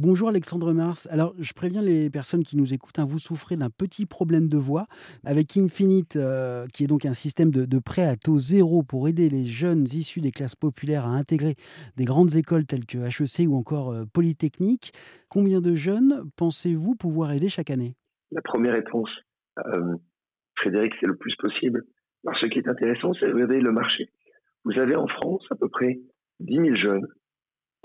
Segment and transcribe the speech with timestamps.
[0.00, 1.08] Bonjour Alexandre Mars.
[1.10, 4.56] Alors, je préviens les personnes qui nous écoutent, hein, vous souffrez d'un petit problème de
[4.56, 4.86] voix.
[5.26, 9.28] Avec Infinite, euh, qui est donc un système de, prêt à taux zéro pour aider
[9.28, 11.56] les jeunes issus des classes populaires à intégrer
[11.96, 14.92] des grandes écoles telles que HEC ou encore euh, Polytechnique,
[15.28, 17.96] combien de jeunes pensez-vous pouvoir aider chaque année?
[18.30, 19.10] La première réponse,
[19.66, 19.96] euh,
[20.58, 21.82] Frédéric, c'est le plus possible.
[22.24, 24.10] Alors, ce qui est intéressant, c'est de regarder le marché.
[24.64, 25.98] Vous avez en France à peu près
[26.38, 27.08] 10 000 jeunes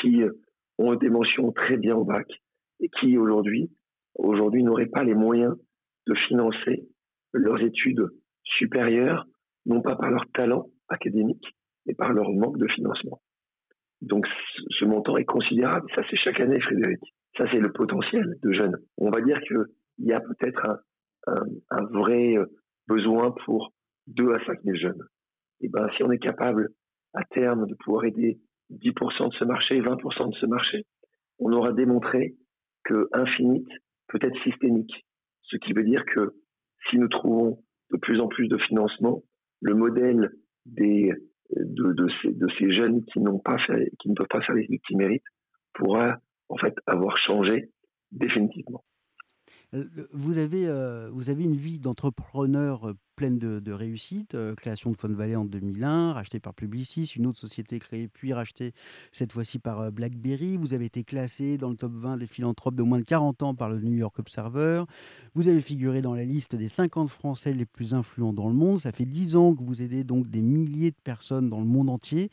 [0.00, 0.24] qui
[0.80, 2.26] ont des mentions très bien au bac
[2.80, 3.68] et qui aujourd'hui
[4.18, 5.54] n'auraient pas les moyens
[6.06, 6.88] de financer
[7.32, 8.08] leurs études
[8.42, 9.26] supérieures,
[9.66, 11.54] non pas par leur talent académique,
[11.86, 13.20] mais par leur manque de financement.
[14.00, 14.26] Donc
[14.78, 15.86] ce montant est considérable.
[15.94, 17.00] Ça, c'est chaque année, Frédéric.
[17.36, 18.76] Ça, c'est le potentiel de jeunes.
[18.96, 19.64] On va dire qu'il
[19.98, 20.82] y a peut-être
[21.26, 22.36] un, vrai
[22.88, 23.72] besoin pour
[24.08, 25.02] 2 à 5 000 jeunes.
[25.60, 26.70] Et ben, si on est capable
[27.12, 30.86] à terme de pouvoir aider 10% de ce marché, 20% de ce marché,
[31.38, 32.34] on aura démontré
[32.84, 33.68] que Infinite
[34.08, 35.06] peut être systémique.
[35.42, 36.34] Ce qui veut dire que
[36.88, 39.22] si nous trouvons de plus en plus de financement,
[39.60, 40.30] le modèle
[40.66, 41.12] des,
[41.56, 42.06] de,
[42.58, 45.24] ces, jeunes qui, n'ont pas fait, qui ne peuvent pas faire les études qu'ils méritent
[45.72, 46.18] pourra
[46.48, 47.70] en fait avoir changé
[48.12, 48.84] définitivement.
[49.74, 54.34] Euh, vous avez, euh, vous avez une vie d'entrepreneur euh, pleine de, de réussite.
[54.56, 58.72] création de Fun Valley en 2001, racheté par Publicis, une autre société créée puis rachetée
[59.12, 60.56] cette fois-ci par BlackBerry.
[60.56, 63.54] Vous avez été classé dans le top 20 des philanthropes de moins de 40 ans
[63.54, 64.84] par le New York Observer.
[65.34, 68.80] Vous avez figuré dans la liste des 50 Français les plus influents dans le monde.
[68.80, 71.90] Ça fait 10 ans que vous aidez donc des milliers de personnes dans le monde
[71.90, 72.30] entier.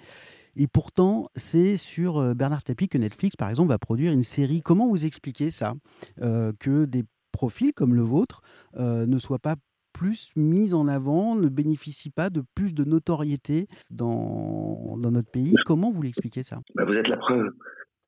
[0.55, 4.61] Et pourtant, c'est sur Bernard Tapie que Netflix, par exemple, va produire une série.
[4.61, 5.75] Comment vous expliquez ça
[6.17, 7.03] Que des
[7.37, 8.41] profil comme le vôtre
[8.77, 9.55] euh, ne soit pas
[9.93, 15.53] plus mis en avant, ne bénéficie pas de plus de notoriété dans, dans notre pays?
[15.65, 16.57] Comment vous l'expliquez ça?
[16.75, 17.49] Bah, Vous êtes la preuve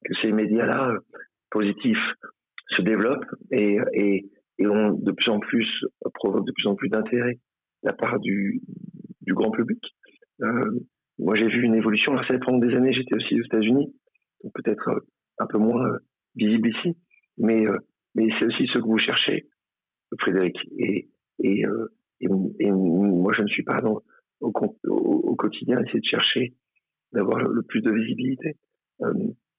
[0.03, 0.95] que ces médias-là,
[1.51, 2.05] positifs,
[2.75, 5.67] se développent et, et, et, ont de plus en plus,
[6.15, 7.33] provoquent de plus en plus d'intérêt
[7.83, 8.61] de la part du,
[9.21, 9.83] du grand public.
[10.41, 10.71] Euh,
[11.19, 12.13] moi, j'ai vu une évolution.
[12.13, 13.93] Alors, ça pendant des années, j'étais aussi aux États-Unis,
[14.53, 14.99] peut-être euh,
[15.39, 15.97] un peu moins
[16.35, 16.97] visible ici,
[17.37, 17.65] mais
[18.29, 19.47] mais c'est aussi ce que vous cherchez,
[20.19, 20.55] Frédéric.
[20.77, 21.09] Et,
[21.39, 21.87] et, euh,
[22.19, 24.01] et, moi, je ne suis pas dans,
[24.41, 24.51] au,
[24.87, 26.53] au, quotidien essayer de chercher
[27.11, 28.55] d'avoir le, plus de visibilité.
[29.01, 29.13] Euh,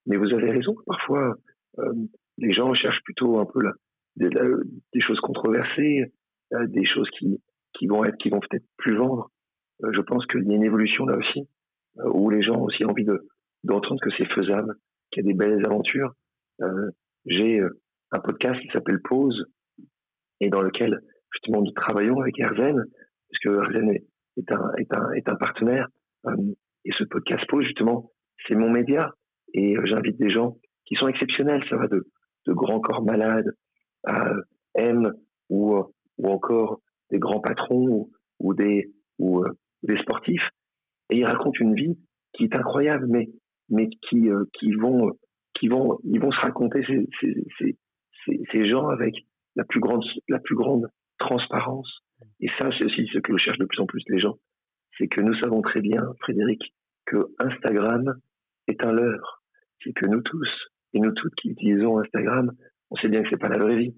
[0.06, 1.34] mais vous avez raison, parfois,
[1.78, 1.92] euh,
[2.38, 3.60] les gens cherchent plutôt un peu
[4.16, 6.12] des, choses controversées,
[6.68, 7.40] des choses qui,
[7.86, 9.30] vont vont peut-être plus vendre.
[9.82, 11.48] Je pense qu'il y a une évolution là aussi,
[11.96, 13.26] où les gens ont aussi envie de
[13.62, 14.74] d'entendre que c'est faisable,
[15.10, 16.14] qu'il y a des belles aventures.
[17.26, 17.60] J'ai
[18.12, 19.46] un podcast qui s'appelle Pause
[20.40, 21.00] et dans lequel
[21.32, 23.90] justement nous travaillons avec Erzen, parce que Erzen
[24.36, 25.88] est, un, est, un, est un partenaire.
[26.26, 26.36] Euh,
[26.84, 28.10] et ce podcast Pause, justement,
[28.46, 29.12] c'est mon média.
[29.54, 30.56] Et euh, j'invite des gens
[30.86, 31.62] qui sont exceptionnels.
[31.68, 32.06] Ça va de,
[32.46, 33.52] de grands corps malades
[34.04, 34.32] à
[34.74, 35.12] M
[35.48, 35.76] ou,
[36.18, 39.50] ou encore des grands patrons ou, ou des, ou, euh,
[39.82, 40.48] des sportifs.
[41.10, 41.98] Et ils racontent une vie
[42.32, 43.28] qui est incroyable, mais,
[43.68, 45.10] mais qui, qui vont,
[45.54, 47.76] qui vont, ils vont se raconter ces, ces, ces,
[48.52, 49.14] ces gens avec
[49.56, 50.88] la plus grande,
[51.18, 52.02] transparence.
[52.40, 54.38] Et ça, c'est aussi ce que cherchent de plus en plus les gens.
[54.98, 56.74] C'est que nous savons très bien, Frédéric,
[57.06, 58.14] que Instagram
[58.66, 59.42] est un leurre.
[59.82, 60.48] C'est que nous tous,
[60.92, 62.52] et nous toutes qui utilisons Instagram,
[62.90, 63.94] on sait bien que c'est pas la vraie vie.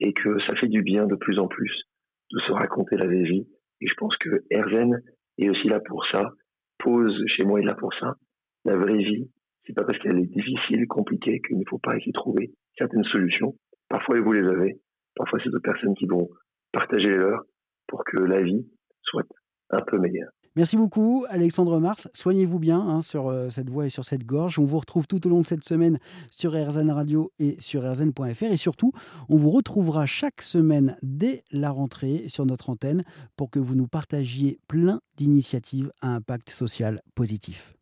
[0.00, 1.84] Et que ça fait du bien de plus en plus
[2.32, 3.46] de se raconter la vraie vie.
[3.80, 5.00] Et je pense que Erzen
[5.38, 6.32] est aussi là pour ça.
[6.78, 8.16] Pose chez moi est là pour ça.
[8.64, 9.30] La vraie vie,
[9.64, 13.54] c'est pas parce qu'elle est difficile, compliquée, qu'il ne faut pas de trouver certaines solutions.
[13.92, 14.80] Parfois, vous les avez.
[15.14, 16.30] Parfois, c'est d'autres personnes qui vont
[16.72, 17.42] partager les leurs
[17.86, 18.66] pour que la vie
[19.02, 19.26] soit
[19.68, 20.30] un peu meilleure.
[20.56, 22.08] Merci beaucoup, Alexandre Mars.
[22.14, 24.58] Soignez-vous bien hein, sur euh, cette voix et sur cette gorge.
[24.58, 25.98] On vous retrouve tout au long de cette semaine
[26.30, 28.44] sur RZN Radio et sur rzn.fr.
[28.44, 28.92] Et surtout,
[29.28, 33.04] on vous retrouvera chaque semaine dès la rentrée sur notre antenne
[33.36, 37.76] pour que vous nous partagiez plein d'initiatives à impact social positif.